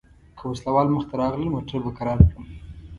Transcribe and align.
که 0.37 0.43
وسله 0.49 0.71
وال 0.73 0.87
مخته 0.95 1.13
راغلل 1.21 1.47
موټر 1.55 1.79
به 1.85 1.91
کرار 1.97 2.19
کړم. 2.29 2.45